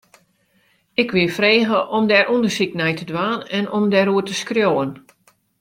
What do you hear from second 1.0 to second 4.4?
Ik wie frege om dêr ûndersyk nei te dwaan en om dêroer te